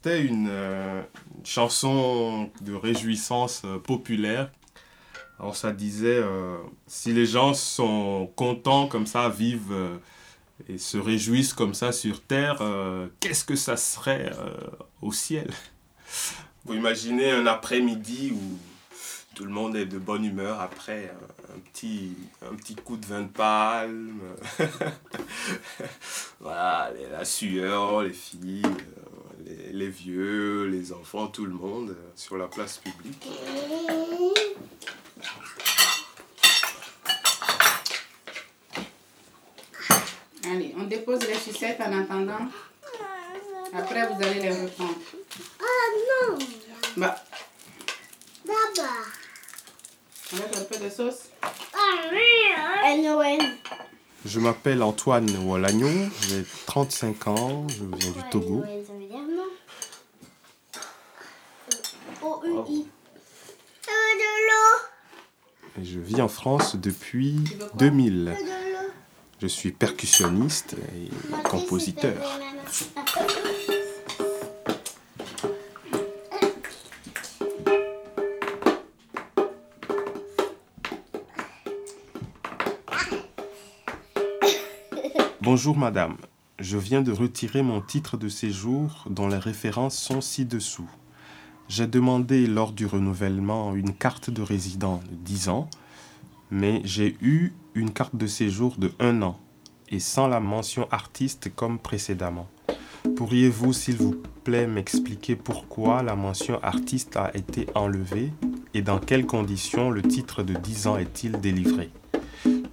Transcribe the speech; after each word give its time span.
C'était 0.00 0.22
une, 0.22 0.48
euh, 0.48 1.02
chanson 1.44 2.50
de 2.60 2.74
réjouissance 2.74 3.62
euh, 3.64 3.78
populaire. 3.78 4.52
Alors 5.38 5.56
ça 5.56 5.72
disait, 5.72 6.18
euh, 6.18 6.56
si 6.86 7.12
les 7.12 7.26
gens 7.26 7.54
sont 7.54 8.30
contents 8.34 8.88
comme 8.88 9.06
ça, 9.06 9.28
vivent 9.28 9.98
et 10.68 10.78
se 10.78 10.98
réjouissent 10.98 11.52
comme 11.52 11.74
ça 11.74 11.92
sur 11.92 12.22
Terre, 12.22 12.60
qu'est-ce 13.20 13.44
que 13.44 13.54
ça 13.54 13.76
serait 13.76 14.32
au 15.00 15.12
ciel? 15.12 15.48
Vous 16.64 16.74
imaginez 16.74 17.30
un 17.30 17.46
après-midi 17.46 18.32
où 18.34 18.58
tout 19.36 19.44
le 19.44 19.50
monde 19.50 19.76
est 19.76 19.86
de 19.86 19.98
bonne 19.98 20.24
humeur 20.24 20.60
après 20.60 21.14
un 21.54 21.60
petit, 21.60 22.16
un 22.42 22.56
petit 22.56 22.74
coup 22.74 22.96
de 22.96 23.06
vin 23.06 23.22
de 23.22 23.28
palme. 23.28 24.20
voilà, 26.40 26.90
la 27.12 27.24
sueur, 27.24 28.02
les 28.02 28.12
filles 28.12 28.62
les, 29.72 29.88
vieux, 29.88 30.66
les 30.66 30.92
enfants, 30.92 31.28
tout 31.28 31.44
le 31.44 31.52
monde 31.52 31.90
euh, 31.90 32.10
sur 32.14 32.36
la 32.36 32.46
place 32.46 32.78
publique. 32.78 33.28
Allez, 40.50 40.74
on 40.78 40.84
dépose 40.84 41.20
les 41.26 41.34
sucettes 41.34 41.80
en 41.80 42.00
attendant. 42.00 42.48
Après, 43.72 44.08
vous 44.08 44.22
allez 44.22 44.40
les 44.40 44.50
reprendre. 44.50 44.94
Ah 45.60 46.30
non 46.30 46.38
Bah. 46.96 47.16
On 50.32 50.36
met 50.36 50.56
un 50.56 50.64
peu 50.64 50.84
de 50.84 50.90
sauce. 50.90 51.28
Ah 51.42 52.00
oui 52.12 53.02
Noël. 53.02 53.40
Je 54.24 54.40
m'appelle 54.40 54.82
Antoine 54.82 55.28
Oualagnon, 55.46 56.10
j'ai 56.28 56.44
35 56.66 57.26
ans, 57.28 57.66
je 57.68 57.84
viens 57.84 58.10
du 58.10 58.30
Togo. 58.30 58.64
Et 65.80 65.84
je 65.84 66.00
vis 66.00 66.20
en 66.20 66.28
France 66.28 66.76
depuis 66.76 67.36
2000. 67.74 68.36
Je 69.40 69.46
suis 69.46 69.70
percussionniste 69.70 70.74
et 70.96 71.10
compositeur. 71.44 72.40
Bonjour 85.40 85.78
madame, 85.78 86.16
je 86.58 86.76
viens 86.76 87.02
de 87.02 87.12
retirer 87.12 87.62
mon 87.62 87.80
titre 87.80 88.16
de 88.16 88.28
séjour 88.28 89.04
dont 89.08 89.28
les 89.28 89.38
références 89.38 89.96
sont 89.96 90.20
ci-dessous. 90.20 90.90
J'ai 91.68 91.86
demandé 91.86 92.48
lors 92.48 92.72
du 92.72 92.86
renouvellement 92.86 93.74
une 93.76 93.94
carte 93.94 94.30
de 94.30 94.42
résident 94.42 95.00
de 95.08 95.14
10 95.14 95.48
ans, 95.48 95.70
mais 96.50 96.80
j'ai 96.84 97.16
eu 97.20 97.52
une 97.74 97.90
carte 97.90 98.16
de 98.16 98.26
séjour 98.26 98.76
de 98.78 98.92
1 98.98 99.22
an 99.22 99.38
et 99.88 100.00
sans 100.00 100.28
la 100.28 100.40
mention 100.40 100.88
artiste 100.90 101.54
comme 101.54 101.78
précédemment. 101.78 102.48
Pourriez-vous, 103.16 103.72
s'il 103.72 103.96
vous 103.96 104.16
plaît, 104.44 104.66
m'expliquer 104.66 105.36
pourquoi 105.36 106.02
la 106.02 106.14
mention 106.14 106.62
artiste 106.62 107.16
a 107.16 107.30
été 107.34 107.66
enlevée 107.74 108.32
et 108.74 108.82
dans 108.82 108.98
quelles 108.98 109.26
conditions 109.26 109.90
le 109.90 110.02
titre 110.02 110.42
de 110.42 110.54
10 110.54 110.86
ans 110.86 110.98
est-il 110.98 111.40
délivré? 111.40 111.90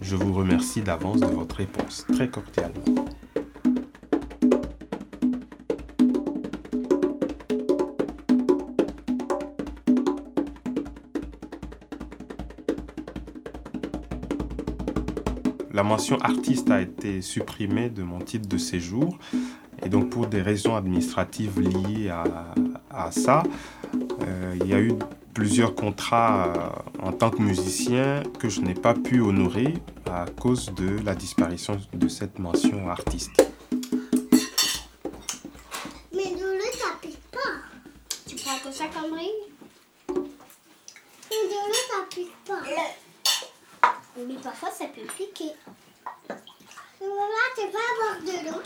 Je 0.00 0.16
vous 0.16 0.32
remercie 0.32 0.82
d'avance 0.82 1.20
de 1.20 1.26
votre 1.26 1.56
réponse, 1.56 2.06
très 2.12 2.28
cordialement. 2.28 3.06
La 15.74 15.82
mention 15.82 16.18
artiste 16.20 16.70
a 16.70 16.80
été 16.80 17.20
supprimée 17.20 17.90
de 17.90 18.04
mon 18.04 18.20
titre 18.20 18.48
de 18.48 18.58
séjour. 18.58 19.18
Et 19.84 19.88
donc 19.88 20.08
pour 20.08 20.28
des 20.28 20.40
raisons 20.40 20.76
administratives 20.76 21.60
liées 21.60 22.08
à, 22.08 23.10
ça, 23.10 23.42
euh, 24.22 24.56
il 24.60 24.68
y 24.68 24.72
a 24.72 24.80
eu 24.80 24.92
plusieurs 25.34 25.74
contrats 25.74 26.46
euh, 26.46 27.02
en 27.02 27.12
tant 27.12 27.30
que 27.30 27.42
musicien 27.42 28.22
que 28.38 28.48
je 28.48 28.60
n'ai 28.60 28.74
pas 28.74 28.94
pu 28.94 29.20
honorer 29.20 29.74
à 30.06 30.26
cause 30.40 30.72
de 30.76 31.04
la 31.04 31.16
disparition 31.16 31.76
de 31.92 32.06
cette 32.06 32.38
mention 32.38 32.88
artiste. 32.88 33.52
Mais 36.12 36.30
ne 36.30 36.52
le 36.52 36.70
tapis 36.78 37.18
pas. 37.32 37.58
Tu 38.28 38.36
prends 38.36 38.58
que 38.64 38.72
ça 38.72 38.84
comme 38.94 39.12
ring 39.12 39.28
Mais 40.08 41.42
ne 41.50 41.68
le 41.68 41.80
tapis 41.90 42.30
pas. 42.46 42.62
Mais 44.26 44.34
parfois, 44.42 44.70
ça 44.70 44.86
peut 44.86 45.02
piquer. 45.16 45.52
Maman, 47.00 47.50
tu 47.54 47.62
peux 47.70 47.78
avoir 47.92 48.20
de 48.22 48.46
l'eau? 48.46 48.62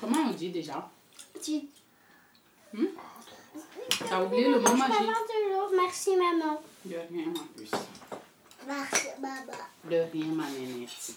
Comment 0.00 0.28
on 0.28 0.32
dit 0.32 0.50
déjà? 0.50 0.90
Tu... 1.42 1.62
Hmm? 2.74 2.86
T'as 4.08 4.22
oublié 4.22 4.48
le 4.50 4.60
mot 4.60 4.74
magique? 4.74 4.98
de 4.98 5.52
l'eau? 5.52 5.76
Merci, 5.76 6.10
maman. 6.16 6.60
De 6.84 6.96
rien, 6.96 7.26
ma 7.26 7.40
puce. 7.56 7.70
Merci, 8.66 9.06
baba. 9.18 9.58
De 9.90 9.96
rien, 10.12 10.34
ma 10.34 10.44
nénette. 10.50 11.14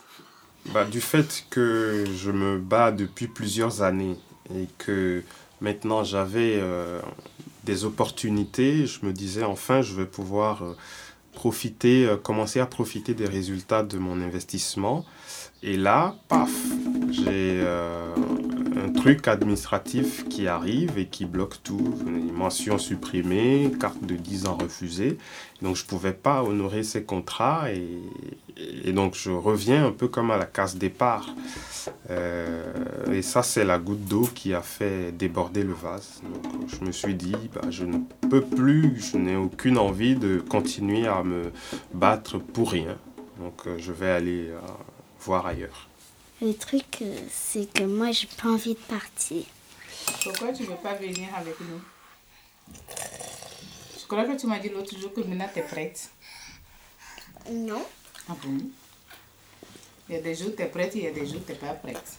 Bah, 0.68 0.86
du 0.86 1.02
fait 1.02 1.46
que 1.50 2.06
je 2.14 2.32
me 2.32 2.58
bats 2.58 2.92
depuis 2.92 3.28
plusieurs 3.28 3.82
années 3.82 4.18
et 4.54 4.68
que 4.78 5.24
maintenant 5.62 6.04
j'avais 6.04 6.58
euh, 6.62 7.02
des 7.64 7.86
opportunités, 7.86 8.86
je 8.86 9.06
me 9.06 9.12
disais 9.12 9.44
enfin 9.44 9.82
je 9.82 9.94
vais 9.94 10.06
pouvoir... 10.06 10.64
Euh, 10.64 10.78
profiter, 11.38 12.08
euh, 12.08 12.18
commencer 12.18 12.60
à 12.60 12.66
profiter 12.66 13.14
des 13.14 13.28
résultats 13.28 13.84
de 13.84 14.00
mon 14.00 14.20
investissement. 14.22 15.06
Et 15.62 15.78
là, 15.78 16.16
paf, 16.30 16.50
j'ai 17.12 17.60
euh, 17.62 18.16
un 18.84 18.92
truc 18.92 19.28
administratif 19.28 20.28
qui 20.30 20.48
arrive 20.48 20.98
et 20.98 21.06
qui 21.06 21.26
bloque 21.26 21.62
tout. 21.62 21.94
Mention 22.34 22.80
supprimée, 22.80 23.72
carte 23.80 24.04
de 24.04 24.16
10 24.16 24.48
ans 24.48 24.58
refusée. 24.60 25.20
Donc 25.62 25.76
je 25.76 25.84
ne 25.84 25.88
pouvais 25.88 26.14
pas 26.14 26.42
honorer 26.44 26.82
ces 26.82 27.04
contrats 27.04 27.72
et, 27.72 28.00
et, 28.84 28.92
donc 28.92 29.14
je 29.16 29.30
reviens 29.30 29.86
un 29.86 29.92
peu 29.92 30.08
comme 30.08 30.32
à 30.32 30.38
la 30.38 30.46
case 30.46 30.76
départ. 30.76 31.28
Euh, 32.10 33.12
et 33.12 33.22
ça, 33.22 33.44
c'est 33.44 33.66
la 33.66 33.78
goutte 33.80 34.06
d'eau 34.06 34.30
qui 34.34 34.54
a 34.54 34.62
fait 34.62 35.12
déborder 35.12 35.64
le 35.64 35.74
vase. 35.74 36.22
Donc 36.24 36.70
je 36.70 36.86
me 36.86 36.92
suis 36.92 37.16
dit, 37.16 37.36
bah, 37.54 37.70
je 37.70 37.86
ne 37.86 38.00
peux 38.30 38.42
plus, 38.42 39.02
je 39.02 39.18
n'ai 39.18 39.36
aucune 39.36 39.78
envie 39.78 40.16
de 40.16 40.40
continuer 40.40 41.08
à 41.08 41.24
me 41.24 41.52
battre 41.94 42.38
pour 42.38 42.72
rien. 42.72 42.98
Donc 43.40 43.68
euh, 43.68 43.78
je 43.78 43.92
vais 43.92 44.10
aller 44.10 44.50
euh, 44.50 44.60
voir 45.20 45.46
ailleurs. 45.46 45.88
Le 46.42 46.54
truc, 46.54 47.04
c'est 47.30 47.72
que 47.74 47.84
moi, 47.84 48.12
j'ai 48.12 48.28
pas 48.42 48.50
envie 48.50 48.76
de 48.76 48.80
partir. 48.80 49.44
Pourquoi 50.24 50.54
tu 50.54 50.64
ne 50.64 50.68
veux 50.68 50.76
pas 50.76 50.94
venir 50.94 51.28
avec 51.36 51.60
nous? 51.60 51.82
Je 54.00 54.06
crois 54.08 54.24
que 54.24 54.40
tu 54.40 54.48
m'as 54.48 54.60
dit 54.60 54.70
l'autre 54.70 54.98
jour 54.98 55.12
que 55.14 55.22
maintenant 55.22 55.50
tu 55.52 55.60
es 55.60 55.64
prête. 55.64 56.10
Non. 57.52 57.84
Ah 58.30 58.36
bon? 58.42 58.58
Il 60.10 60.16
y 60.16 60.18
a 60.18 60.22
des 60.22 60.36
jours 60.36 60.52
tu 60.56 60.64
es 60.64 60.68
prête, 60.68 60.94
il 60.96 61.04
y 61.04 61.08
a 61.08 61.12
des 61.12 61.26
jours 61.26 61.42
tu 61.46 61.52
n'es 61.52 61.58
pas 61.58 61.74
prête. 61.74 62.18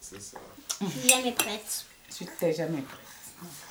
c'est 0.00 0.20
ça. 0.20 0.38
Je 0.80 0.86
suis 0.86 1.08
jamais 1.08 1.32
prête. 1.32 1.84
Tu 2.16 2.24
n'es 2.24 2.52
jamais 2.52 2.82
prête. 2.82 3.00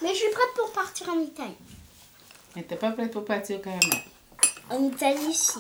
Mais 0.01 0.09
je 0.09 0.15
suis 0.15 0.31
prête 0.31 0.53
pour 0.56 0.71
partir 0.71 1.09
en 1.09 1.19
Italie. 1.19 1.56
Mais 2.56 2.63
tu 2.63 2.69
n'es 2.71 2.79
pas 2.79 2.91
prête 2.91 3.12
pour 3.12 3.25
partir 3.25 3.57
au 3.57 3.62
Canada 3.62 3.97
En 4.69 4.83
Italie, 4.83 5.33
si. 5.33 5.59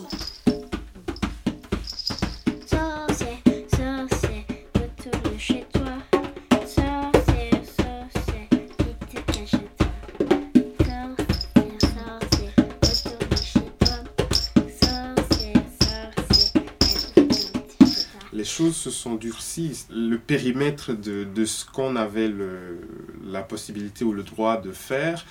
Choses 18.45 18.75
se 18.75 18.91
sont 18.91 19.15
durcies. 19.15 19.85
Le 19.89 20.17
périmètre 20.17 20.93
de, 20.93 21.23
de 21.23 21.45
ce 21.45 21.65
qu'on 21.65 21.95
avait 21.95 22.27
le, 22.27 22.79
la 23.25 23.41
possibilité 23.41 24.05
ou 24.05 24.13
le 24.13 24.23
droit 24.23 24.61
de 24.61 24.71
faire 24.71 25.25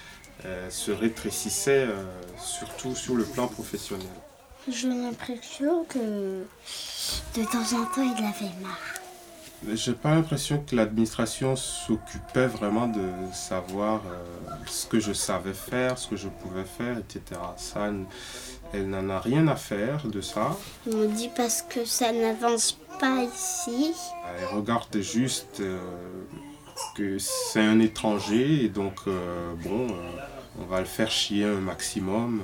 euh, 0.44 0.68
se 0.70 0.90
rétrécissait, 0.90 1.86
euh, 1.88 2.04
surtout 2.38 2.94
sur 2.94 3.14
le 3.14 3.24
plan 3.24 3.46
professionnel. 3.46 4.06
J'ai 4.68 4.88
l'impression 4.88 5.84
que 5.84 5.98
de 5.98 7.44
temps 7.44 7.76
en 7.76 7.84
temps, 7.86 8.14
il 8.16 8.24
avait 8.24 8.62
marre. 8.62 9.03
J'ai 9.72 9.92
pas 9.92 10.14
l'impression 10.14 10.62
que 10.66 10.76
l'administration 10.76 11.56
s'occupait 11.56 12.46
vraiment 12.46 12.86
de 12.86 13.08
savoir 13.32 14.02
euh, 14.06 14.54
ce 14.66 14.86
que 14.86 15.00
je 15.00 15.12
savais 15.12 15.54
faire, 15.54 15.96
ce 15.98 16.08
que 16.08 16.16
je 16.16 16.28
pouvais 16.28 16.64
faire, 16.64 16.98
etc. 16.98 17.40
Ça, 17.56 17.90
elle 18.72 18.88
n'en 18.88 19.08
a 19.08 19.18
rien 19.18 19.48
à 19.48 19.56
faire 19.56 20.06
de 20.06 20.20
ça. 20.20 20.56
On 20.90 20.96
me 20.96 21.06
dit 21.06 21.30
parce 21.34 21.62
que 21.62 21.84
ça 21.84 22.12
n'avance 22.12 22.78
pas 23.00 23.22
ici. 23.22 23.92
Elle 24.38 24.56
regarde 24.56 25.00
juste 25.00 25.60
euh, 25.60 25.78
que 26.94 27.18
c'est 27.18 27.60
un 27.60 27.80
étranger 27.80 28.64
et 28.64 28.68
donc, 28.68 28.94
euh, 29.06 29.54
bon, 29.62 29.86
on 30.60 30.64
va 30.66 30.80
le 30.80 30.86
faire 30.86 31.10
chier 31.10 31.44
un 31.44 31.60
maximum. 31.60 32.42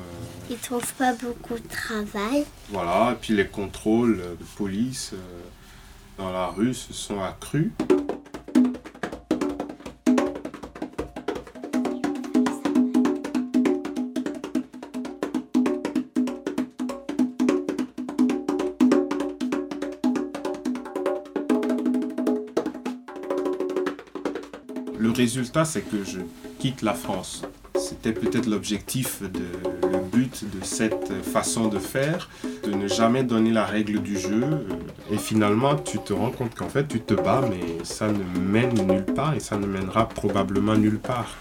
Il 0.49 0.57
trouve 0.57 0.93
pas 0.95 1.13
beaucoup 1.13 1.59
de 1.59 1.69
travail. 1.69 2.45
Voilà, 2.71 3.13
et 3.13 3.17
puis 3.21 3.35
les 3.35 3.47
contrôles 3.47 4.19
de 4.19 4.45
police 4.57 5.13
dans 6.21 6.33
la 6.33 6.49
rue 6.49 6.75
se 6.75 6.93
sont 6.93 7.23
accrus. 7.23 7.73
Le 24.99 25.11
résultat, 25.11 25.65
c'est 25.65 25.81
que 25.81 26.05
je 26.05 26.21
quitte 26.59 26.83
la 26.83 26.93
France. 26.93 27.43
C'était 27.77 28.13
peut-être 28.13 28.47
l'objectif, 28.47 29.23
le 29.23 29.99
but 30.13 30.45
de 30.45 30.63
cette 30.63 31.13
façon 31.23 31.69
de 31.69 31.79
faire, 31.79 32.29
de 32.63 32.73
ne 32.73 32.89
jamais 32.89 33.23
donner 33.23 33.51
la 33.51 33.65
règle 33.65 34.01
du 34.01 34.19
jeu. 34.19 34.67
Et 35.11 35.19
finalement, 35.19 35.77
tu 35.77 35.99
te 35.99 36.13
rends 36.13 36.31
compte 36.31 36.55
qu'en 36.55 36.69
fait, 36.69 36.87
tu 36.87 37.01
te 37.01 37.15
bats, 37.15 37.43
mais 37.49 37.85
ça 37.85 38.09
ne 38.09 38.23
mène 38.39 38.75
nulle 38.87 39.05
part 39.05 39.35
et 39.35 39.41
ça 39.41 39.57
ne 39.57 39.67
mènera 39.67 40.09
probablement 40.09 40.77
nulle 40.77 40.99
part. 40.99 41.37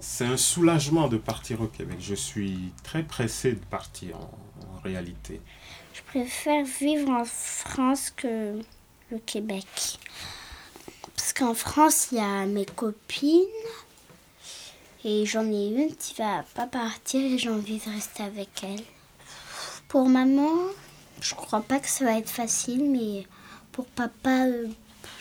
C'est 0.00 0.26
un 0.26 0.36
soulagement 0.36 1.08
de 1.08 1.16
partir 1.16 1.60
au 1.60 1.66
Québec. 1.66 1.96
Je 2.00 2.14
suis 2.14 2.72
très 2.84 3.02
pressé 3.02 3.52
de 3.52 3.64
partir 3.70 4.16
en, 4.16 4.76
en 4.76 4.80
réalité. 4.84 5.40
Je 5.94 6.02
préfère 6.02 6.64
vivre 6.64 7.10
en 7.10 7.24
France 7.24 8.12
que 8.14 8.58
le 9.10 9.18
Québec. 9.18 9.98
Parce 11.16 11.32
qu'en 11.32 11.54
France, 11.54 12.08
il 12.12 12.18
y 12.18 12.20
a 12.20 12.46
mes 12.46 12.66
copines. 12.66 13.40
Et 15.04 15.26
j'en 15.26 15.50
ai 15.50 15.66
une 15.66 15.94
qui 15.96 16.14
va 16.14 16.44
pas 16.54 16.66
partir 16.66 17.20
et 17.20 17.38
j'ai 17.38 17.50
envie 17.50 17.78
de 17.78 17.90
rester 17.92 18.22
avec 18.22 18.48
elle. 18.62 18.84
Pour 19.88 20.08
maman, 20.08 20.52
je 21.20 21.34
crois 21.34 21.60
pas 21.60 21.80
que 21.80 21.88
ça 21.88 22.04
va 22.04 22.18
être 22.18 22.30
facile, 22.30 22.88
mais 22.88 23.26
pour 23.72 23.86
papa, 23.86 24.46
euh, 24.46 24.68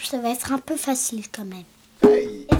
ça 0.04 0.19
va 0.19 0.30
être 0.30 0.51
un 0.51 0.60
peu 0.60 0.75
facile 0.75 1.25
quand 1.30 1.45
même. 1.45 2.50